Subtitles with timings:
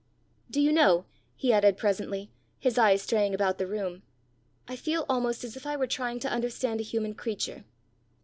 [0.49, 1.05] "Do you know,"
[1.35, 4.01] he added presently, his eyes straying about the room,
[4.67, 7.65] "I feel almost as if I were trying to understand a human creature.